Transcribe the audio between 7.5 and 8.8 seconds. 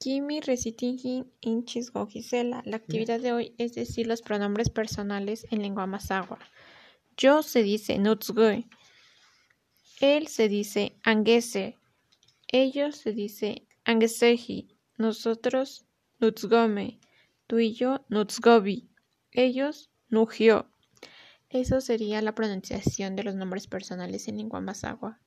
dice nutsgui.